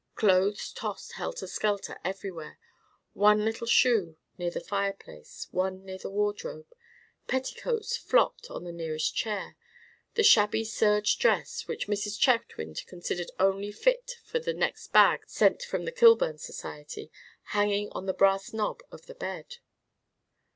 Clothes 0.15 0.73
tossed 0.73 1.11
helter 1.11 1.45
skelter 1.45 1.99
everywhere; 2.03 2.57
one 3.13 3.45
little 3.45 3.67
shoe 3.67 4.17
near 4.35 4.49
the 4.49 4.59
fireplace, 4.59 5.47
one 5.51 5.85
near 5.85 5.99
the 5.99 6.09
wardrobe; 6.09 6.73
petticoats 7.27 7.95
flopped 7.97 8.49
on 8.49 8.63
the 8.63 8.71
nearest 8.71 9.15
chair; 9.15 9.57
the 10.15 10.23
shabby 10.23 10.63
serge 10.63 11.19
dress, 11.19 11.67
which 11.67 11.85
Mrs. 11.87 12.19
Chetwynd 12.19 12.83
considered 12.87 13.29
only 13.39 13.71
to 13.71 13.77
be 13.77 13.83
fit 13.83 14.13
for 14.25 14.39
the 14.39 14.55
next 14.55 14.87
bag 14.91 15.21
sent 15.27 15.61
from 15.61 15.85
the 15.85 15.91
Kilburn 15.91 16.39
Society, 16.39 17.11
hanging 17.53 17.89
on 17.91 18.07
the 18.07 18.13
brass 18.15 18.53
knob 18.53 18.81
of 18.91 19.05
the 19.05 19.13
bed. 19.13 19.57